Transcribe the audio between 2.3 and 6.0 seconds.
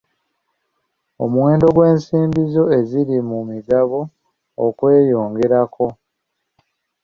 zo eziri mu migabo okweyongerako.